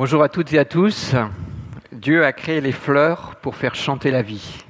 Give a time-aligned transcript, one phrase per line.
[0.00, 1.16] Bonjour à toutes et à tous.
[1.90, 4.64] Dieu a créé les fleurs pour faire chanter la vie.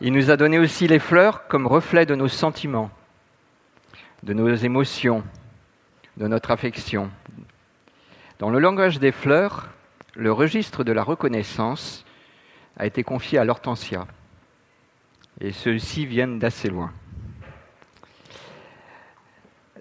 [0.00, 2.90] Il nous a donné aussi les fleurs comme reflet de nos sentiments,
[4.22, 5.24] de nos émotions,
[6.16, 7.10] de notre affection.
[8.38, 9.68] Dans le langage des fleurs,
[10.14, 12.06] le registre de la reconnaissance
[12.78, 14.06] a été confié à l'hortensia.
[15.38, 16.94] Et ceux-ci viennent d'assez loin.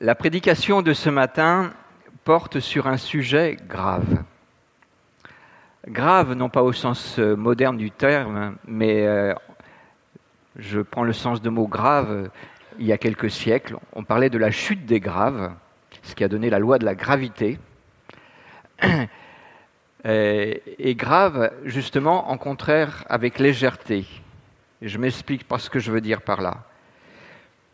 [0.02, 1.72] La prédication de ce matin
[2.24, 4.24] porte sur un sujet grave.
[5.88, 9.34] Grave, non pas au sens euh, moderne du terme, mais euh,
[10.56, 12.30] je prends le sens de mot grave.
[12.78, 15.52] Il y a quelques siècles, on parlait de la chute des graves,
[16.04, 17.58] ce qui a donné la loi de la gravité.
[20.04, 24.08] Et grave, justement, en contraire avec légèreté.
[24.82, 26.64] je m'explique par ce que je veux dire par là.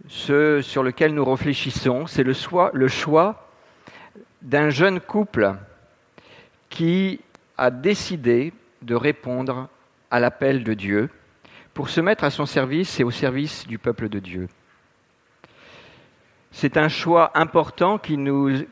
[0.09, 3.46] Ce sur lequel nous réfléchissons, c'est le choix
[4.41, 5.55] d'un jeune couple
[6.69, 7.19] qui
[7.57, 9.69] a décidé de répondre
[10.11, 11.09] à l'appel de Dieu
[11.73, 14.47] pour se mettre à son service et au service du peuple de Dieu.
[16.51, 18.63] C'est un choix important qu'il nous,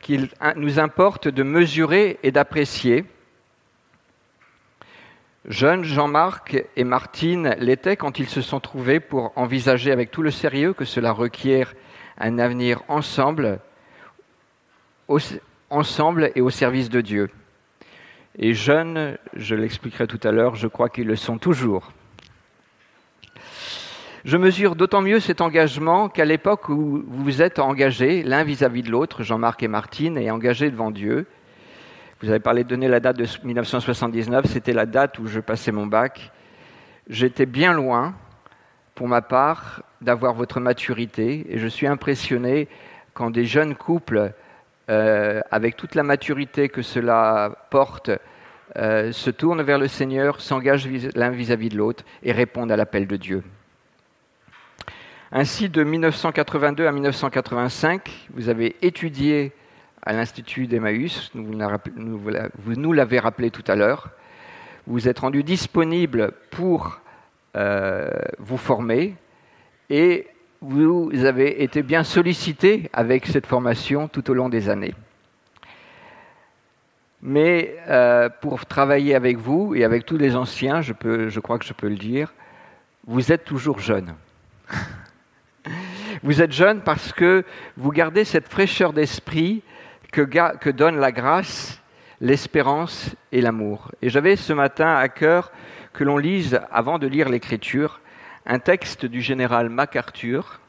[0.55, 3.05] nous, importe de mesurer et d'apprécier.
[5.47, 10.31] Jeunes Jean-Marc et Martine l'étaient quand ils se sont trouvés pour envisager avec tout le
[10.31, 11.75] sérieux que cela requiert
[12.17, 13.59] un avenir ensemble,
[15.69, 17.30] ensemble et au service de Dieu.
[18.38, 21.91] Et jeunes, je l'expliquerai tout à l'heure, je crois qu'ils le sont toujours.
[24.25, 28.81] Je mesure d'autant mieux cet engagement qu'à l'époque où vous vous êtes engagés, l'un vis-à-vis
[28.81, 31.27] de l'autre, Jean-Marc et Martine, et engagés devant Dieu,
[32.22, 35.72] vous avez parlé de donner la date de 1979, c'était la date où je passais
[35.72, 36.31] mon bac.
[37.07, 38.16] J'étais bien loin,
[38.95, 42.67] pour ma part, d'avoir votre maturité, et je suis impressionné
[43.13, 44.33] quand des jeunes couples
[44.89, 48.11] euh, avec toute la maturité que cela porte,
[48.78, 53.08] euh, se tournent vers le Seigneur, s'engagent l'un vis-à-vis de l'autre et répondent à l'appel
[53.08, 53.44] de Dieu.
[55.31, 59.53] Ainsi, de 1982 à 1985, vous avez étudié
[60.03, 64.09] à l'Institut d'Emmaüs, vous nous l'avez rappelé tout à l'heure,
[64.88, 67.01] vous êtes rendu disponible pour
[67.56, 69.16] euh, vous former
[69.90, 70.28] et
[70.67, 74.95] vous avez été bien sollicité avec cette formation tout au long des années.
[77.21, 81.73] Mais euh, pour travailler avec vous et avec tous les anciens, je, crois que je
[81.73, 82.33] peux le dire,
[83.05, 84.15] vous êtes toujours jeune.
[86.23, 87.43] vous êtes jeune parce que
[87.77, 89.61] vous gardez cette fraîcheur d'esprit
[90.11, 91.81] que, que donne la grâce,
[92.21, 93.91] l'espérance et l'amour.
[94.01, 95.51] Et j'avais ce matin à cœur
[95.93, 98.01] que l'on lise, avant de lire l'Écriture,
[98.45, 100.59] un texte du général MacArthur.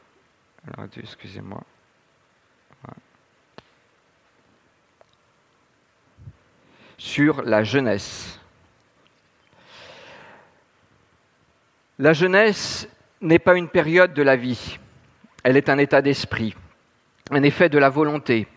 [6.97, 8.39] Sur la jeunesse.
[11.99, 12.87] La jeunesse
[13.21, 14.77] n'est pas une période de la vie,
[15.43, 16.55] elle est un état d'esprit,
[17.31, 18.47] un effet de la volonté,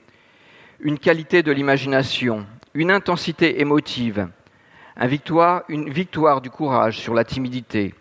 [0.81, 4.29] une qualité de l'imagination, une intensité émotive,
[4.99, 7.95] une victoire du courage sur la timidité,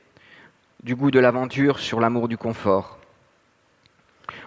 [0.84, 2.98] du goût de l'aventure sur l'amour du confort.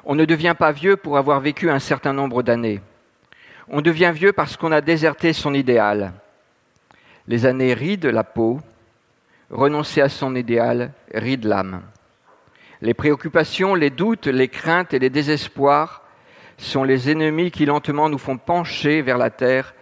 [0.04, 2.81] On ne devient pas vieux pour avoir vécu un certain nombre d'années.
[3.69, 6.12] On devient vieux parce qu'on a déserté son idéal.
[7.28, 8.60] Les années rident la peau,
[9.50, 11.82] renoncer à son idéal ride l'âme.
[12.81, 16.03] Les préoccupations, les doutes, les craintes et les désespoirs
[16.56, 19.75] sont les ennemis qui lentement nous font pencher vers la terre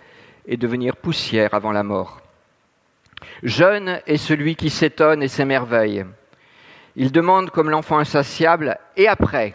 [0.47, 2.21] et devenir poussière avant la mort.
[3.43, 6.05] Jeune est celui qui s'étonne et s'émerveille.
[6.97, 9.55] Il demande comme l'enfant insatiable et après.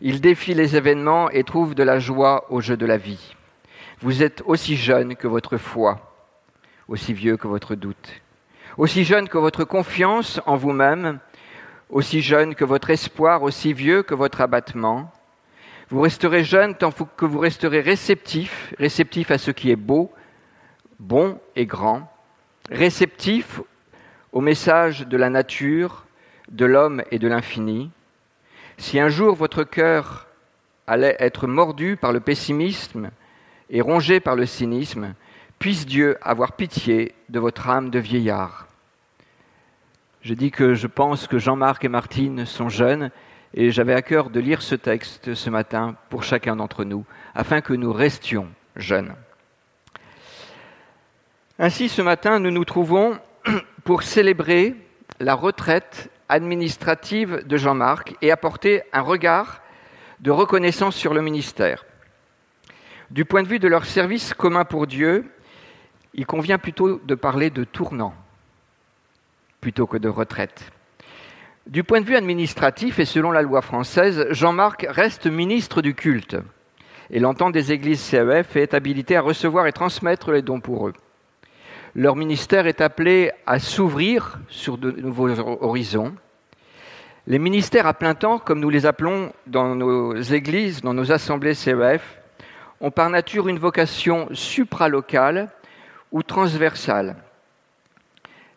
[0.00, 3.34] Il défie les événements et trouve de la joie au jeu de la vie.
[4.00, 6.14] Vous êtes aussi jeune que votre foi,
[6.88, 8.20] aussi vieux que votre doute,
[8.76, 11.20] aussi jeune que votre confiance en vous-même,
[11.90, 15.12] aussi jeune que votre espoir, aussi vieux que votre abattement.
[15.90, 20.12] Vous resterez jeune tant que vous resterez réceptif, réceptif à ce qui est beau,
[20.98, 22.10] bon et grand,
[22.70, 23.60] réceptif
[24.32, 26.04] au message de la nature,
[26.50, 27.90] de l'homme et de l'infini,
[28.78, 30.26] si un jour votre cœur
[30.86, 33.10] allait être mordu par le pessimisme
[33.70, 35.14] et rongé par le cynisme,
[35.58, 38.66] puisse Dieu avoir pitié de votre âme de vieillard.
[40.22, 43.10] Je dis que je pense que Jean-Marc et Martine sont jeunes
[43.54, 47.04] et j'avais à cœur de lire ce texte ce matin pour chacun d'entre nous,
[47.34, 49.14] afin que nous restions jeunes.
[51.58, 53.18] Ainsi, ce matin, nous nous trouvons
[53.84, 54.74] pour célébrer
[55.20, 59.62] la retraite administrative de Jean-Marc et apporter un regard
[60.20, 61.84] de reconnaissance sur le ministère.
[63.10, 65.30] Du point de vue de leur service commun pour Dieu,
[66.14, 68.14] il convient plutôt de parler de tournant
[69.60, 70.70] plutôt que de retraite.
[71.66, 76.36] Du point de vue administratif et selon la loi française, Jean-Marc reste ministre du culte
[77.10, 80.94] et l'entente des églises CEF est habilité à recevoir et transmettre les dons pour eux.
[81.96, 86.12] Leur ministère est appelé à s'ouvrir sur de nouveaux horizons.
[87.28, 91.54] Les ministères à plein temps, comme nous les appelons dans nos églises, dans nos assemblées
[91.54, 92.18] CEF,
[92.80, 95.50] ont par nature une vocation supralocale
[96.10, 97.14] ou transversale.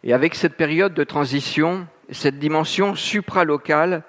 [0.04, 4.02] Et avec cette période de transition, cette dimension supralocale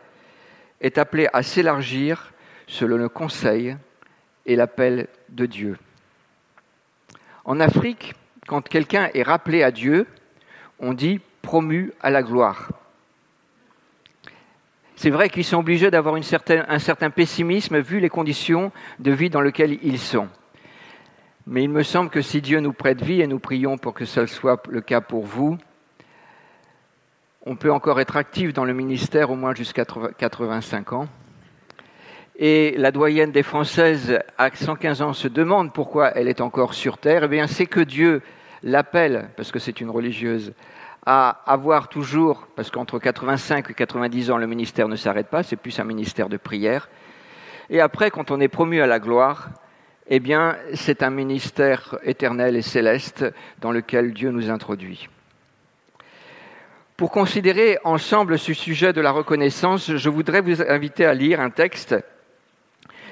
[0.81, 2.32] est appelée à s'élargir
[2.66, 3.76] selon le conseil
[4.46, 5.76] et l'appel de Dieu.
[7.44, 8.14] En Afrique,
[8.48, 10.06] quand quelqu'un est rappelé à Dieu,
[10.80, 12.70] on dit promu à la gloire.
[14.96, 19.42] C'est vrai qu'ils sont obligés d'avoir un certain pessimisme vu les conditions de vie dans
[19.42, 20.28] lesquelles ils sont.
[21.46, 24.04] Mais il me semble que si Dieu nous prête vie, et nous prions pour que
[24.04, 25.56] ce soit le cas pour vous,
[27.46, 31.08] on peut encore être actif dans le ministère au moins jusqu'à 85 ans.
[32.36, 36.98] Et la doyenne des Françaises à 115 ans se demande pourquoi elle est encore sur
[36.98, 37.24] Terre.
[37.24, 38.22] Eh bien, c'est que Dieu
[38.62, 40.52] l'appelle, parce que c'est une religieuse,
[41.06, 45.56] à avoir toujours, parce qu'entre 85 et 90 ans, le ministère ne s'arrête pas, c'est
[45.56, 46.88] plus un ministère de prière.
[47.70, 49.50] Et après, quand on est promu à la gloire,
[50.08, 53.25] eh bien, c'est un ministère éternel et céleste
[53.60, 55.08] dans lequel Dieu nous introduit.
[56.96, 61.50] Pour considérer ensemble ce sujet de la reconnaissance, je voudrais vous inviter à lire un
[61.50, 61.94] texte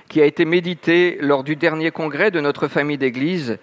[0.09, 3.59] qui a été médité lors du dernier congrès de notre famille d'Église.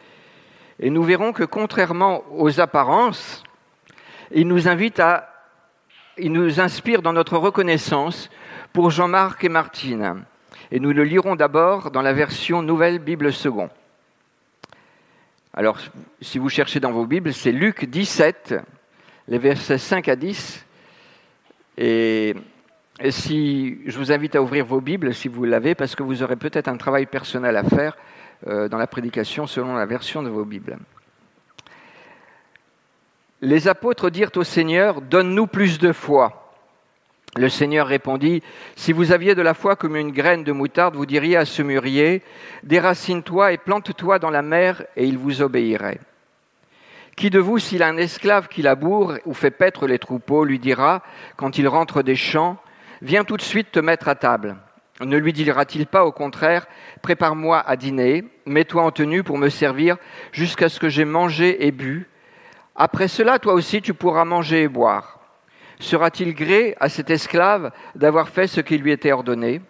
[0.83, 3.41] Et nous verrons que contrairement aux apparences,
[4.33, 5.29] il nous invite à,
[6.17, 8.29] il nous inspire dans notre reconnaissance
[8.73, 10.25] pour Jean-Marc et Martine.
[10.71, 13.69] Et nous le lirons d'abord dans la version Nouvelle Bible Second.
[15.53, 15.77] Alors,
[16.19, 18.55] si vous cherchez dans vos Bibles, c'est Luc 17,
[19.29, 20.65] les versets 5 à 10.
[21.77, 22.35] Et,
[23.09, 26.35] si je vous invite à ouvrir vos Bibles, si vous l'avez, parce que vous aurez
[26.35, 27.95] peut-être un travail personnel à faire
[28.45, 30.77] dans la prédication selon la version de vos Bibles.
[33.43, 36.55] Les apôtres dirent au Seigneur, Donne-nous plus de foi.
[37.35, 38.41] Le Seigneur répondit,
[38.77, 41.61] Si vous aviez de la foi comme une graine de moutarde, vous diriez à ce
[41.61, 42.21] mûrier,
[42.63, 45.99] Déracine-toi et plante-toi dans la mer, et il vous obéirait.
[47.17, 50.57] Qui de vous, s'il a un esclave qui laboure ou fait paître les troupeaux, lui
[50.57, 51.03] dira,
[51.35, 52.57] quand il rentre des champs,
[53.01, 54.55] Viens tout de suite te mettre à table
[55.05, 56.67] Ne lui dira-t-il pas au contraire,
[57.01, 59.97] Prépare-moi à dîner, mets-toi en tenue pour me servir
[60.31, 62.07] jusqu'à ce que j'ai mangé et bu
[62.75, 65.19] Après cela, toi aussi, tu pourras manger et boire.
[65.79, 69.61] Sera-t-il gré à cet esclave d'avoir fait ce qui lui était ordonné?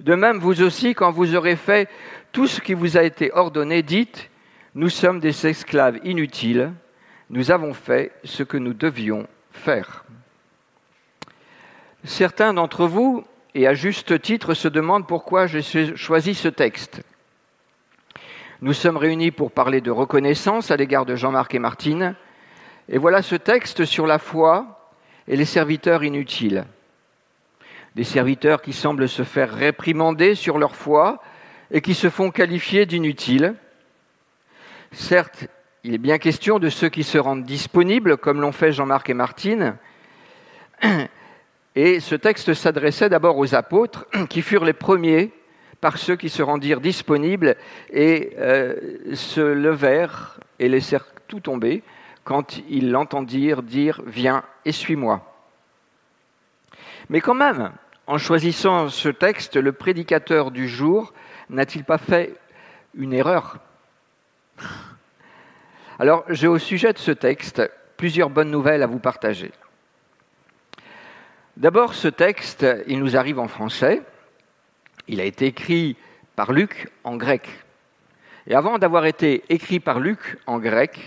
[0.00, 1.88] De même, vous aussi, quand vous aurez fait
[2.32, 4.30] tout ce qui vous a été ordonné, dites
[4.74, 6.72] nous sommes des esclaves inutiles,
[7.30, 10.04] nous avons fait ce que nous devions faire.
[12.04, 13.24] Certains d'entre vous,
[13.54, 15.62] et à juste titre, se demandent pourquoi j'ai
[15.96, 17.02] choisi ce texte.
[18.60, 22.14] Nous sommes réunis pour parler de reconnaissance à l'égard de Jean-Marc et Martine,
[22.88, 24.90] et voilà ce texte sur la foi
[25.28, 26.64] et les serviteurs inutiles.
[27.94, 31.20] Des serviteurs qui semblent se faire réprimander sur leur foi
[31.70, 33.54] et qui se font qualifier d'inutiles
[34.92, 35.46] Certes,
[35.84, 39.14] il est bien question de ceux qui se rendent disponibles, comme l'ont fait Jean-Marc et
[39.14, 39.76] Martine.
[41.76, 45.32] Et ce texte s'adressait d'abord aux apôtres, qui furent les premiers
[45.80, 47.56] par ceux qui se rendirent disponibles
[47.90, 51.82] et euh, se levèrent et laissèrent tout tomber
[52.24, 55.24] quand ils l'entendirent dire Viens et suis-moi.
[57.08, 57.72] Mais quand même,
[58.06, 61.12] en choisissant ce texte, le prédicateur du jour
[61.48, 62.34] n'a-t-il pas fait
[62.94, 63.58] une erreur?
[65.98, 67.62] Alors, j'ai au sujet de ce texte
[67.96, 69.52] plusieurs bonnes nouvelles à vous partager.
[71.58, 74.02] D'abord, ce texte, il nous arrive en français.
[75.08, 75.96] Il a été écrit
[76.36, 77.48] par Luc en grec.
[78.46, 81.00] Et avant d'avoir été écrit par Luc en grec,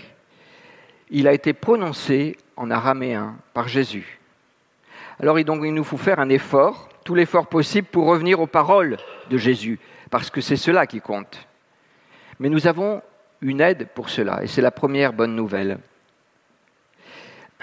[1.08, 4.20] il a été prononcé en araméen par Jésus.
[5.18, 8.98] Alors il nous faut faire un effort, tout l'effort possible pour revenir aux paroles
[9.30, 9.80] de Jésus,
[10.10, 11.48] parce que c'est cela qui compte.
[12.40, 13.00] Mais nous avons
[13.40, 15.78] une aide pour cela, et c'est la première bonne nouvelle.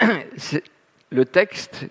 [1.12, 1.86] Le texte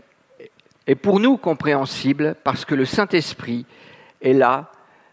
[0.89, 3.67] est pour nous compréhensible parce que le Saint-Esprit
[4.21, 4.71] est là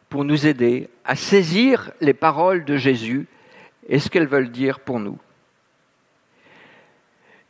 [0.09, 3.29] pour nous aider à saisir les paroles de Jésus
[3.87, 5.19] et ce qu'elles veulent dire pour nous.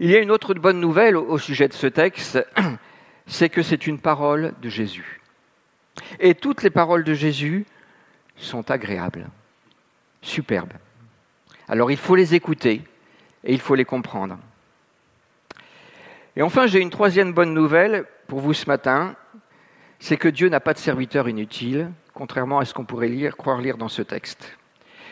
[0.01, 2.45] Il y a une autre bonne nouvelle au sujet de ce texte,
[3.29, 5.21] c'est que c'est une parole de Jésus.
[6.19, 7.65] Et toutes les paroles de Jésus
[8.35, 9.29] sont agréables.
[10.21, 10.73] superbes.
[11.69, 12.83] Alors il faut les écouter
[13.45, 14.37] et il faut les comprendre.
[16.35, 19.15] Et enfin, j'ai une troisième bonne nouvelle pour vous ce matin,
[19.99, 23.77] c'est que Dieu n'a pas de serviteur inutile, contrairement à ce qu'on pourrait croire lire
[23.77, 24.57] dans ce texte.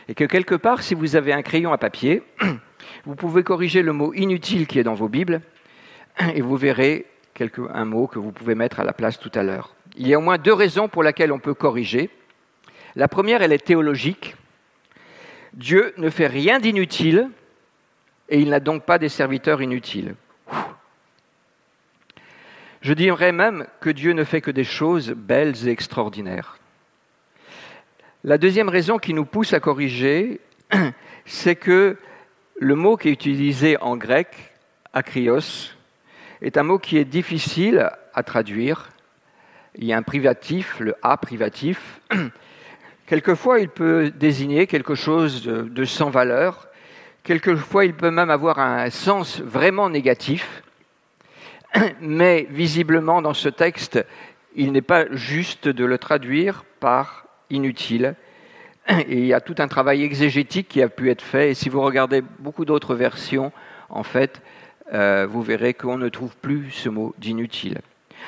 [0.08, 2.22] Et que quelque part, si vous avez un crayon à papier,
[3.04, 5.40] vous pouvez corriger le mot inutile qui est dans vos Bibles,
[6.34, 7.06] et vous verrez
[7.72, 9.74] un mot que vous pouvez mettre à la place tout à l'heure.
[9.96, 12.10] Il y a au moins deux raisons pour lesquelles on peut corriger.
[12.94, 14.36] La première, elle est théologique.
[15.52, 17.28] Dieu ne fait rien d'inutile
[18.28, 20.14] et il n'a donc pas des serviteurs inutiles.
[22.84, 26.58] Je dirais même que Dieu ne fait que des choses belles et extraordinaires.
[28.24, 30.42] La deuxième raison qui nous pousse à corriger,
[31.24, 31.96] c'est que
[32.60, 34.52] le mot qui est utilisé en grec,
[34.92, 35.74] akrios,
[36.42, 38.90] est un mot qui est difficile à traduire.
[39.76, 42.02] Il y a un privatif, le a privatif.
[43.06, 46.68] Quelquefois, il peut désigner quelque chose de, sans valeur.
[47.22, 50.63] Quelquefois, il peut même avoir un sens vraiment négatif.
[52.00, 54.04] Mais visiblement, dans ce texte,
[54.54, 58.14] il n'est pas juste de le traduire par inutile.
[59.08, 61.50] Il y a tout un travail exégétique qui a pu être fait.
[61.50, 63.52] Et si vous regardez beaucoup d'autres versions,
[63.88, 64.42] en fait,
[64.92, 67.80] euh, vous verrez qu'on ne trouve plus ce mot d'inutile.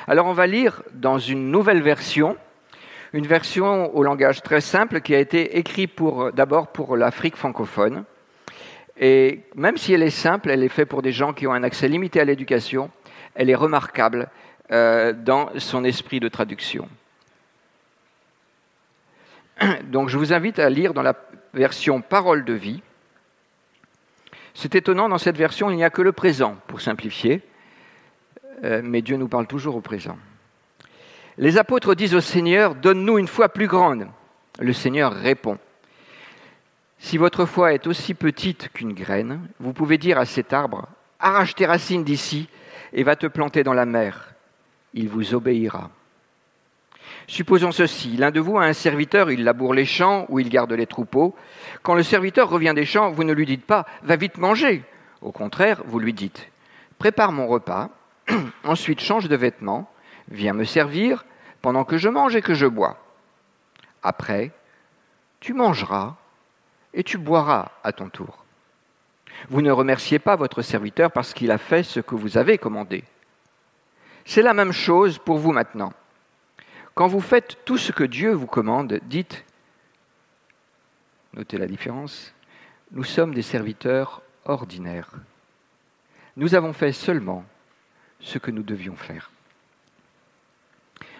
[0.07, 2.37] Alors on va lire dans une nouvelle version
[3.13, 5.93] une version au langage très simple qui a été écrite
[6.33, 8.03] d'abord pour l'Afrique francophone.
[8.99, 11.63] Et même si elle est simple, elle est faite pour des gens qui ont un
[11.63, 12.89] accès limité à l'éducation,
[13.37, 14.27] elle est remarquable
[14.71, 16.89] euh, dans son esprit de traduction.
[19.83, 21.15] Donc je vous invite à lire dans la
[21.53, 22.81] version Parole de vie.
[24.55, 27.43] C'est étonnant, dans cette version, il n'y a que le présent, pour simplifier,
[28.63, 30.17] euh, mais Dieu nous parle toujours au présent.
[31.37, 34.07] Les apôtres disent au Seigneur, donne-nous une foi plus grande.
[34.59, 35.59] Le Seigneur répond,
[36.97, 40.87] si votre foi est aussi petite qu'une graine, vous pouvez dire à cet arbre,
[41.19, 42.49] arrache tes racines d'ici
[42.93, 44.33] et va te planter dans la mer.
[44.93, 45.89] Il vous obéira.
[47.27, 50.71] Supposons ceci, l'un de vous a un serviteur, il laboure les champs ou il garde
[50.71, 51.35] les troupeaux.
[51.83, 54.83] Quand le serviteur revient des champs, vous ne lui dites pas, va vite manger.
[55.21, 56.49] Au contraire, vous lui dites,
[56.99, 57.89] prépare mon repas,
[58.63, 59.91] ensuite change de vêtements,
[60.29, 61.25] viens me servir
[61.61, 62.97] pendant que je mange et que je bois.
[64.03, 64.51] Après,
[65.39, 66.15] tu mangeras
[66.93, 68.45] et tu boiras à ton tour.
[69.49, 73.03] Vous ne remerciez pas votre serviteur parce qu'il a fait ce que vous avez commandé.
[74.25, 75.93] C'est la même chose pour vous maintenant.
[76.93, 79.45] Quand vous faites tout ce que Dieu vous commande, dites,
[81.33, 82.33] notez la différence,
[82.91, 85.11] nous sommes des serviteurs ordinaires.
[86.35, 87.45] Nous avons fait seulement
[88.19, 89.31] ce que nous devions faire.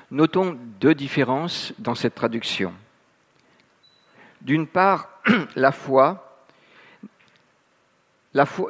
[0.10, 2.74] Notons deux différences dans cette traduction.
[4.42, 5.10] D'une part,
[5.56, 6.27] la foi,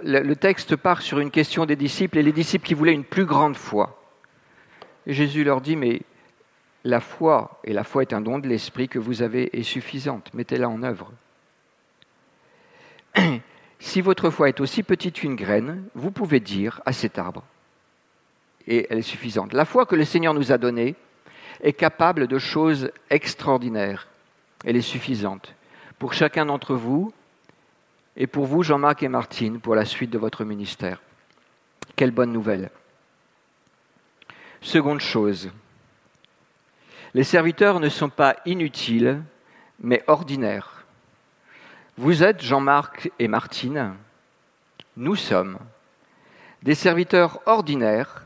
[0.03, 3.25] le texte part sur une question des disciples et les disciples qui voulaient une plus
[3.25, 4.01] grande foi.
[5.05, 6.01] Et Jésus leur dit, mais
[6.83, 10.33] la foi, et la foi est un don de l'esprit que vous avez, est suffisante.
[10.33, 11.12] Mettez-la en œuvre.
[13.79, 17.43] si votre foi est aussi petite qu'une graine, vous pouvez dire à cet arbre,
[18.67, 19.53] et elle est suffisante.
[19.53, 20.95] La foi que le Seigneur nous a donnée
[21.62, 24.07] est capable de choses extraordinaires.
[24.65, 25.55] Elle est suffisante
[26.00, 27.13] pour chacun d'entre vous
[28.17, 31.01] et pour vous, Jean-Marc et Martine, pour la suite de votre ministère.
[31.95, 32.71] Quelle bonne nouvelle.
[34.59, 35.51] Seconde chose,
[37.13, 39.21] les serviteurs ne sont pas inutiles,
[39.79, 40.86] mais ordinaires.
[41.95, 43.95] Vous êtes Jean-Marc et Martine,
[44.97, 45.59] nous sommes
[46.63, 48.25] des serviteurs ordinaires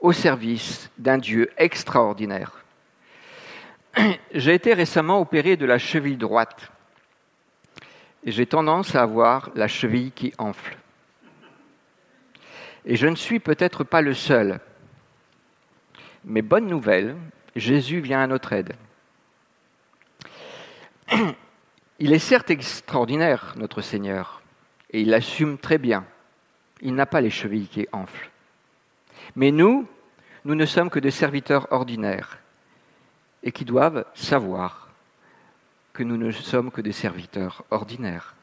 [0.00, 2.64] au service d'un Dieu extraordinaire.
[4.32, 6.70] J'ai été récemment opéré de la cheville droite
[8.30, 10.76] j'ai tendance à avoir la cheville qui enfle.
[12.84, 14.60] Et je ne suis peut-être pas le seul.
[16.24, 17.16] Mais bonne nouvelle,
[17.54, 18.74] Jésus vient à notre aide.
[21.98, 24.40] Il est certes extraordinaire, notre Seigneur,
[24.90, 26.04] et il l'assume très bien.
[26.80, 28.30] Il n'a pas les chevilles qui enflent.
[29.34, 29.88] Mais nous,
[30.44, 32.38] nous ne sommes que des serviteurs ordinaires
[33.42, 34.87] et qui doivent savoir
[35.98, 38.36] que nous ne sommes que des serviteurs ordinaires.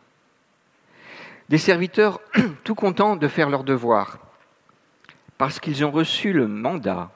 [1.48, 2.20] Des serviteurs
[2.66, 4.20] tout contents de faire leur devoir
[5.38, 7.12] parce qu'ils ont reçu le mandat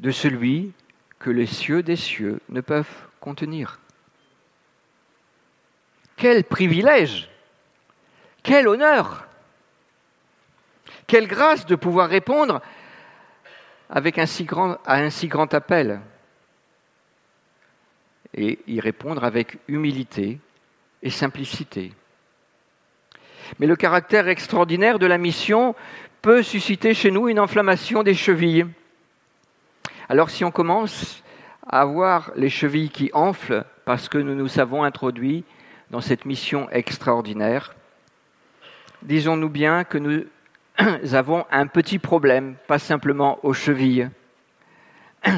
[0.00, 0.72] de celui
[1.18, 3.80] que les cieux des cieux ne peuvent contenir.
[6.16, 7.28] Quel privilège
[8.42, 9.28] Quel honneur
[11.06, 12.62] Quelle grâce de pouvoir répondre
[13.90, 16.00] avec à un si grand appel
[18.34, 20.38] et y répondre avec humilité
[21.02, 21.92] et simplicité.
[23.58, 25.74] Mais le caractère extraordinaire de la mission
[26.22, 28.66] peut susciter chez nous une inflammation des chevilles.
[30.08, 31.22] Alors si on commence
[31.66, 35.44] à avoir les chevilles qui enflent parce que nous nous avons introduits
[35.90, 37.74] dans cette mission extraordinaire,
[39.02, 40.24] disons-nous bien que nous
[41.12, 44.08] avons un petit problème, pas simplement aux chevilles,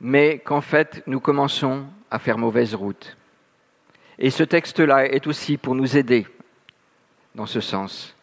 [0.00, 3.16] mais qu'en fait nous commençons à faire mauvaise route.
[4.18, 6.26] Et ce texte-là est aussi pour nous aider
[7.34, 8.16] dans ce sens.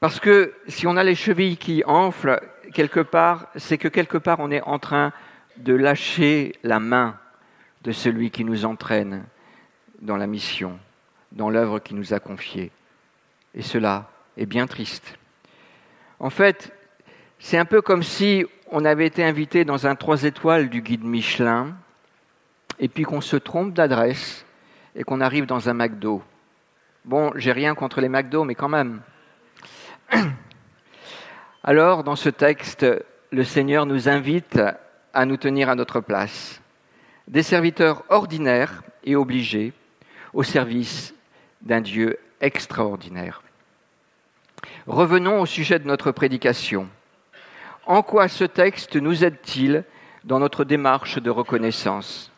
[0.00, 2.40] Parce que si on a les chevilles qui enflent,
[2.72, 5.12] quelque part, c'est que quelque part on est en train
[5.58, 7.18] de lâcher la main
[7.82, 9.24] de celui qui nous entraîne
[10.00, 10.78] dans la mission,
[11.32, 12.70] dans l'œuvre qui nous a confiée.
[13.54, 15.16] Et cela est bien triste.
[16.18, 16.72] En fait,
[17.42, 21.02] c'est un peu comme si on avait été invité dans un trois étoiles du guide
[21.02, 21.74] Michelin,
[22.78, 24.46] et puis qu'on se trompe d'adresse
[24.94, 26.22] et qu'on arrive dans un McDo.
[27.04, 29.02] Bon, j'ai rien contre les McDo, mais quand même.
[31.64, 32.86] Alors, dans ce texte,
[33.32, 34.60] le Seigneur nous invite
[35.12, 36.62] à nous tenir à notre place,
[37.26, 39.72] des serviteurs ordinaires et obligés
[40.32, 41.12] au service
[41.60, 43.42] d'un Dieu extraordinaire.
[44.86, 46.88] Revenons au sujet de notre prédication.
[47.86, 49.84] En quoi ce texte nous aide-t-il
[50.22, 52.30] dans notre démarche de reconnaissance?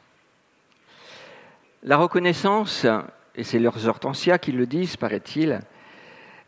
[1.83, 2.87] La reconnaissance,
[3.35, 5.61] et c'est leurs hortensias qui le disent, paraît-il,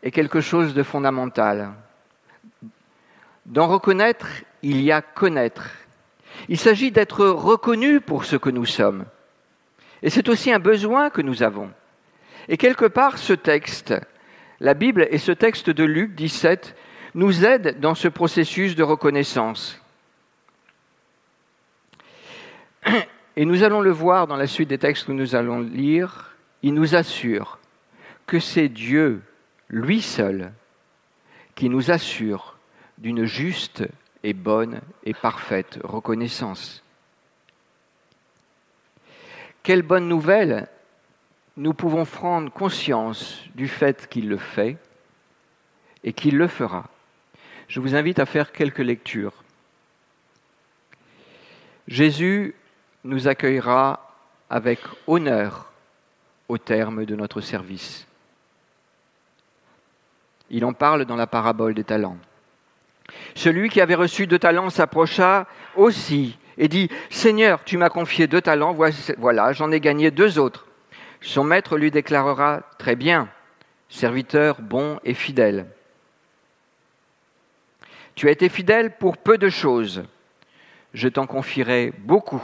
[0.01, 1.73] est quelque chose de fondamental.
[3.45, 4.27] Dans reconnaître,
[4.63, 5.69] il y a connaître.
[6.49, 9.05] Il s'agit d'être reconnu pour ce que nous sommes.
[10.01, 11.69] Et c'est aussi un besoin que nous avons.
[12.47, 13.93] Et quelque part, ce texte,
[14.59, 16.75] la Bible et ce texte de Luc 17
[17.17, 19.81] nous aident dans ce processus de reconnaissance.
[23.35, 26.75] Et nous allons le voir dans la suite des textes que nous allons lire, il
[26.75, 27.57] nous assure
[28.27, 29.23] que c'est Dieu,
[29.67, 30.53] lui seul,
[31.55, 32.55] qui nous assure
[32.99, 33.83] d'une juste
[34.21, 36.83] et bonne et parfaite reconnaissance.
[39.63, 40.67] Quelle bonne nouvelle
[41.55, 44.77] nous pouvons prendre conscience du fait qu'il le fait
[46.03, 46.91] et qu'il le fera.
[47.67, 49.33] Je vous invite à faire quelques lectures.
[51.87, 52.55] Jésus
[53.03, 54.13] nous accueillera
[54.49, 55.71] avec honneur
[56.47, 58.07] au terme de notre service.
[60.49, 62.17] Il en parle dans la parabole des talents.
[63.35, 68.41] Celui qui avait reçu deux talents s'approcha aussi et dit, Seigneur, tu m'as confié deux
[68.41, 68.75] talents,
[69.17, 70.67] voilà, j'en ai gagné deux autres.
[71.21, 73.29] Son maître lui déclarera, Très bien,
[73.89, 75.67] serviteur bon et fidèle.
[78.17, 80.03] Tu as été fidèle pour peu de choses,
[80.95, 82.43] je t'en confierai beaucoup.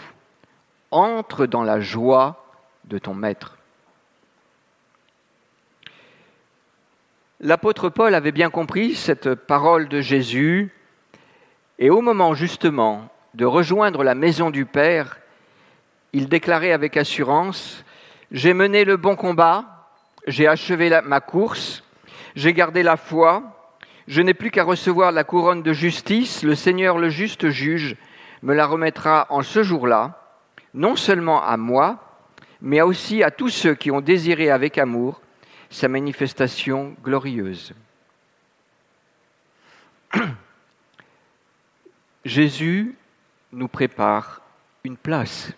[0.91, 2.45] Entre dans la joie
[2.85, 3.57] de ton maître.
[7.39, 10.71] L'apôtre Paul avait bien compris cette parole de Jésus,
[11.79, 15.17] et au moment justement de rejoindre la maison du Père,
[16.13, 17.83] il déclarait avec assurance,
[18.29, 19.89] J'ai mené le bon combat,
[20.27, 21.83] j'ai achevé ma course,
[22.35, 23.52] j'ai gardé la foi,
[24.07, 27.95] je n'ai plus qu'à recevoir la couronne de justice, le Seigneur le juste juge
[28.41, 30.19] me la remettra en ce jour-là,
[30.73, 32.19] non seulement à moi,
[32.61, 35.21] mais aussi à tous ceux qui ont désiré avec amour
[35.69, 37.73] sa manifestation glorieuse.
[42.25, 42.95] Jésus
[43.51, 44.41] nous prépare
[44.83, 45.51] une place.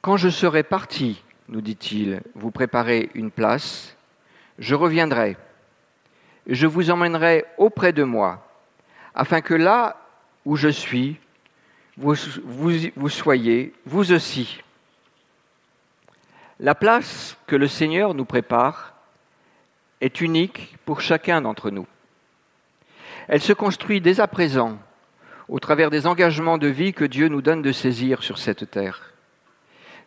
[0.00, 3.93] Quand je serai parti, nous dit-il, vous préparez une place,
[4.58, 5.36] je reviendrai,
[6.46, 8.46] je vous emmènerai auprès de moi,
[9.14, 9.96] afin que là
[10.44, 11.18] où je suis,
[11.96, 12.14] vous,
[12.44, 14.62] vous, vous soyez, vous aussi.
[16.60, 18.94] La place que le Seigneur nous prépare
[20.00, 21.86] est unique pour chacun d'entre nous.
[23.28, 24.78] Elle se construit dès à présent
[25.48, 29.12] au travers des engagements de vie que Dieu nous donne de saisir sur cette terre.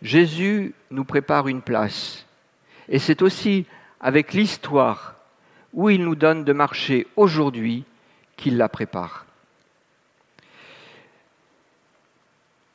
[0.02, 2.26] Jésus nous prépare une place
[2.90, 3.66] et c'est aussi
[4.00, 5.16] avec l'histoire
[5.74, 7.86] où il nous donne de marcher aujourd'hui
[8.36, 9.26] qu'il la prépare.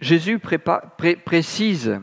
[0.00, 2.00] Jésus précise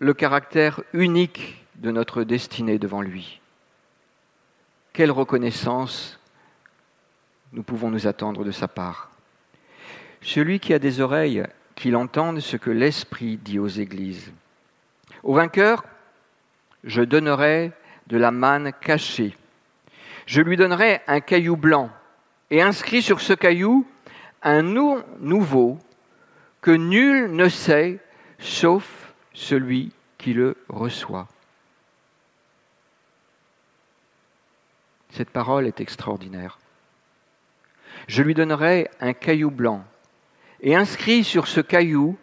[0.00, 3.40] le caractère unique de notre destinée devant lui.
[4.92, 6.18] Quelle reconnaissance
[7.52, 9.10] nous pouvons nous attendre de sa part?
[10.20, 11.44] Celui qui a des oreilles,
[11.76, 14.32] qu'il entende ce que l'Esprit dit aux églises.
[15.22, 15.84] Au vainqueur,
[16.82, 17.70] je donnerai
[18.08, 19.36] de la manne cachée.
[20.26, 21.90] Je lui donnerai un caillou blanc
[22.50, 23.86] et inscrit sur ce caillou
[24.42, 25.78] un nom nouveau
[26.60, 27.98] que nul ne sait
[28.38, 31.28] sauf celui qui le reçoit.
[35.10, 36.58] Cette parole est extraordinaire.
[38.06, 39.84] Je lui donnerai un caillou blanc
[40.60, 42.16] et inscrit sur ce caillou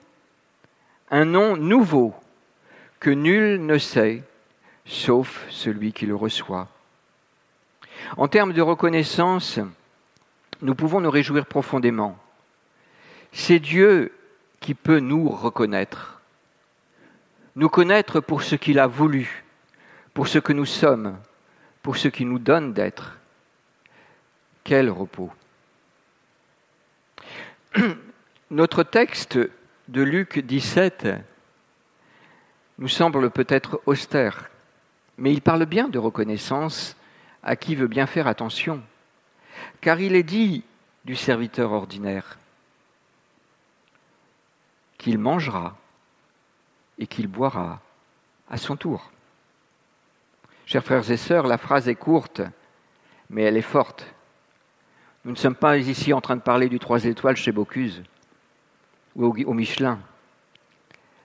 [1.11, 2.13] un nom nouveau
[2.99, 4.23] que nul ne sait
[4.85, 6.67] sauf celui qui le reçoit.
[8.17, 9.59] En termes de reconnaissance,
[10.61, 12.17] nous pouvons nous réjouir profondément.
[13.31, 14.13] C'est Dieu
[14.59, 16.21] qui peut nous reconnaître,
[17.55, 19.43] nous connaître pour ce qu'il a voulu,
[20.13, 21.17] pour ce que nous sommes,
[21.81, 23.17] pour ce qu'il nous donne d'être.
[24.63, 25.31] Quel repos.
[28.49, 29.37] Notre texte
[29.87, 31.07] de Luc 17
[32.77, 34.49] nous semble peut-être austère,
[35.17, 36.95] mais il parle bien de reconnaissance
[37.43, 38.81] à qui veut bien faire attention,
[39.81, 40.63] car il est dit
[41.05, 42.37] du serviteur ordinaire
[44.97, 45.77] qu'il mangera
[46.97, 47.81] et qu'il boira
[48.49, 49.11] à son tour.
[50.65, 52.41] Chers frères et sœurs, la phrase est courte,
[53.29, 54.07] mais elle est forte.
[55.23, 58.03] Nous ne sommes pas ici en train de parler du trois étoiles chez Bocuse
[59.15, 59.99] ou au Michelin.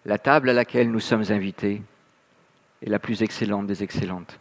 [0.05, 1.83] La table à laquelle nous sommes invités
[2.83, 4.39] est la plus excellente des excellentes.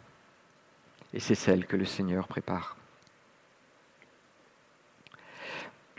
[1.12, 2.76] Et c'est celle que le Seigneur prépare.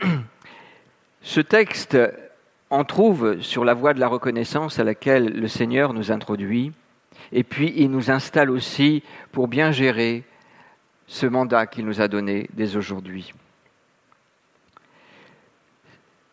[1.22, 1.96] Ce texte
[2.70, 6.72] en trouve sur la voie de la reconnaissance à laquelle le Seigneur nous introduit,
[7.30, 10.24] et puis il nous installe aussi pour bien gérer
[11.06, 13.34] ce mandat qu'il nous a donné dès aujourd'hui.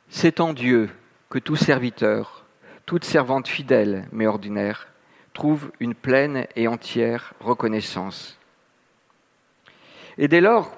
[0.09, 0.89] C'est en Dieu
[1.29, 2.45] que tout serviteur,
[2.85, 4.88] toute servante fidèle mais ordinaire
[5.39, 8.37] trouve une pleine et entière reconnaissance.
[10.17, 10.75] Et dès lors,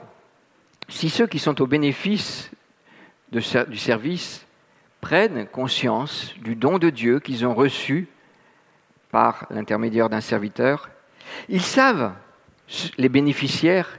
[0.88, 2.52] si ceux qui sont au bénéfice
[3.32, 4.46] du service
[5.02, 8.08] prennent conscience du don de Dieu qu'ils ont reçu
[9.10, 10.92] par l'intermédiaire d'un serviteur,
[11.50, 12.14] ils savent,
[13.00, 13.98] les bénéficiaires,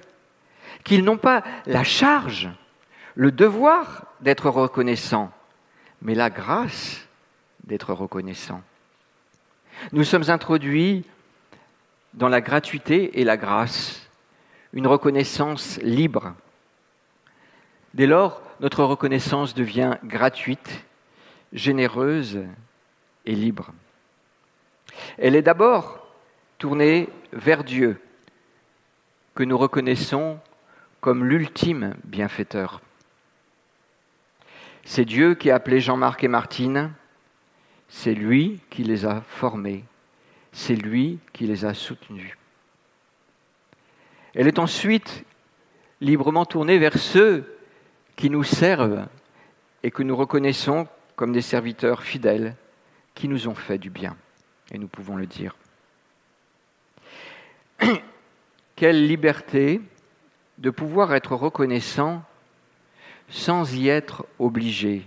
[0.84, 2.48] qu'ils n'ont pas la charge,
[3.16, 5.32] le devoir d'être reconnaissants,
[6.02, 7.08] mais la grâce
[7.64, 8.62] d'être reconnaissants.
[9.90, 11.04] Nous sommes introduits
[12.14, 14.08] dans la gratuité et la grâce,
[14.72, 16.34] une reconnaissance libre.
[17.94, 20.84] Dès lors, notre reconnaissance devient gratuite,
[21.52, 22.38] généreuse
[23.26, 23.72] et libre.
[25.18, 26.06] Elle est d'abord
[26.58, 28.00] tournée vers Dieu,
[29.34, 30.38] que nous reconnaissons
[31.00, 32.80] comme l'ultime bienfaiteur.
[34.84, 36.92] C'est Dieu qui a appelé Jean-Marc et Martine,
[37.94, 39.84] c'est lui qui les a formés,
[40.50, 42.38] c'est lui qui les a soutenus.
[44.34, 45.24] Elle est ensuite
[46.00, 47.58] librement tournée vers ceux
[48.16, 49.06] qui nous servent
[49.82, 52.56] et que nous reconnaissons comme des serviteurs fidèles
[53.14, 54.16] qui nous ont fait du bien,
[54.72, 55.54] et nous pouvons le dire.
[58.74, 59.82] Quelle liberté
[60.56, 62.24] de pouvoir être reconnaissant
[63.28, 65.06] sans y être obligé,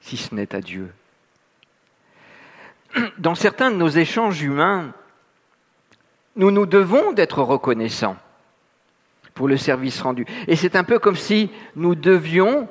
[0.00, 0.92] si ce n'est à Dieu.
[3.18, 4.92] Dans certains de nos échanges humains,
[6.36, 8.16] nous nous devons d'être reconnaissants
[9.34, 10.26] pour le service rendu.
[10.46, 12.68] Et c'est un peu comme si nous devions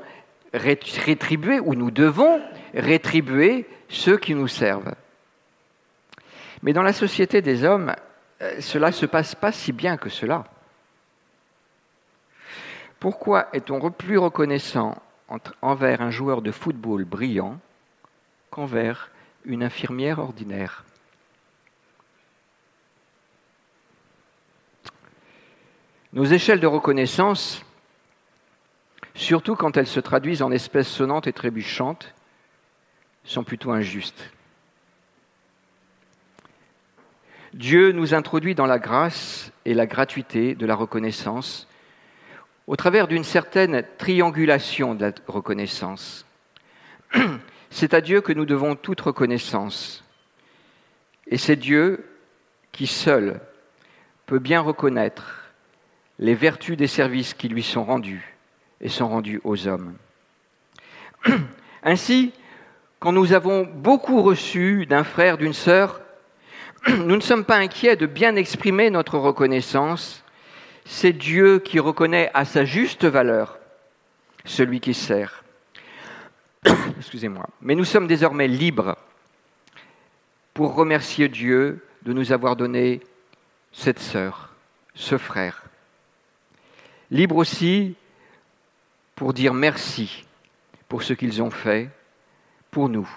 [0.54, 2.42] rétribuer, ou nous devons
[2.74, 4.94] rétribuer ceux qui nous servent.
[6.63, 7.94] Mais dans la société des hommes,
[8.42, 10.46] euh, cela ne se passe pas si bien que cela.
[13.00, 15.02] Pourquoi est-on plus reconnaissant
[15.62, 17.60] envers un joueur de football brillant
[18.50, 19.12] qu'envers
[19.48, 20.84] une infirmière ordinaire
[26.14, 27.64] Nos échelles de reconnaissance,
[29.14, 32.14] surtout quand elles se traduisent en espèces sonnantes et trébuchantes,
[33.24, 34.32] sont plutôt injustes.
[37.54, 41.68] Dieu nous introduit dans la grâce et la gratuité de la reconnaissance
[42.68, 46.26] au travers d'une certaine triangulation de la reconnaissance.
[47.80, 50.04] C'est à Dieu que nous devons toute reconnaissance.
[51.28, 52.10] Et c'est Dieu
[52.72, 53.40] qui seul
[54.26, 55.52] peut bien reconnaître
[56.18, 58.36] les vertus des services qui lui sont rendus
[58.82, 59.94] et sont rendus aux hommes.
[61.84, 62.34] Ainsi,
[62.98, 66.02] quand nous avons beaucoup reçu d'un frère, d'une sœur,
[66.88, 70.24] nous ne sommes pas inquiets de bien exprimer notre reconnaissance
[70.84, 73.60] c'est Dieu qui reconnaît à sa juste valeur
[74.46, 75.44] celui qui sert.
[76.98, 77.48] Excusez-moi.
[77.62, 78.98] Mais nous sommes désormais libres
[80.54, 83.02] pour remercier Dieu de nous avoir donné
[83.72, 84.56] cette sœur,
[84.96, 85.63] ce frère.
[87.12, 87.96] Libres aussi
[89.15, 90.26] pour dire merci
[90.88, 91.89] pour ce qu'ils ont fait,
[92.72, 93.10] pour nous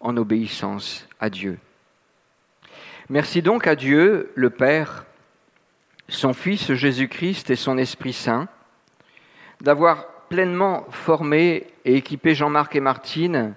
[0.00, 1.58] en obéissance à Dieu.
[3.08, 5.06] Merci donc à Dieu, le Père,
[6.08, 8.48] son Fils Jésus-Christ et son Esprit Saint,
[9.60, 13.54] d'avoir pleinement formé et équipé Jean-Marc et Martine,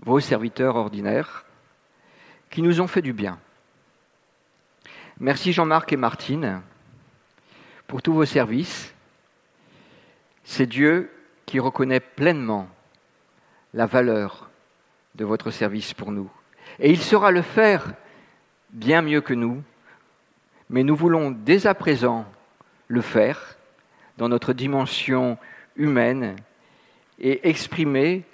[0.00, 1.44] vos serviteurs ordinaires,
[2.50, 3.38] qui nous ont fait du bien.
[5.18, 6.62] Merci Jean-Marc et Martine
[7.86, 8.94] pour tous vos services.
[10.44, 11.10] C'est Dieu
[11.46, 12.68] qui reconnaît pleinement
[13.74, 14.50] la valeur
[15.14, 16.30] de votre service pour nous.
[16.78, 17.92] Et il saura le faire
[18.70, 19.62] bien mieux que nous,
[20.70, 22.26] mais nous voulons dès à présent
[22.88, 23.56] le faire
[24.18, 25.38] dans notre dimension
[25.76, 26.36] humaine
[27.18, 28.24] et exprimer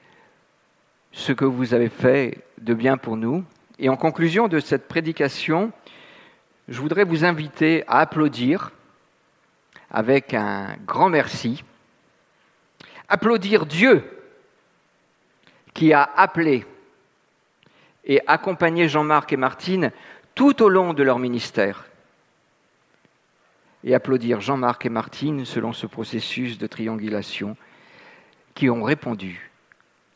[1.12, 3.44] ce que vous avez fait de bien pour nous.
[3.78, 5.72] Et en conclusion de cette prédication,
[6.68, 8.72] je voudrais vous inviter à applaudir
[9.90, 11.64] avec un grand merci.
[13.08, 14.04] Applaudir Dieu
[15.72, 16.66] qui a appelé
[18.04, 19.92] et accompagné Jean-Marc et Martine
[20.34, 21.86] tout au long de leur ministère.
[23.84, 27.56] Et applaudir Jean-Marc et Martine selon ce processus de triangulation
[28.54, 29.50] qui ont répondu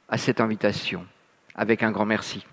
[0.08, 1.06] à cette invitation
[1.54, 2.44] avec un grand merci.